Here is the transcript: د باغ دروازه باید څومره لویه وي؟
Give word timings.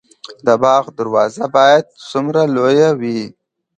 د 0.45 0.47
باغ 0.63 0.83
دروازه 0.99 1.45
باید 1.55 1.85
څومره 2.09 2.41
لویه 2.55 2.89
وي؟ 2.99 3.21